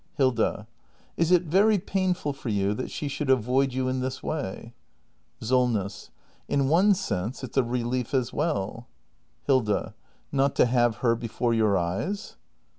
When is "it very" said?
1.31-1.77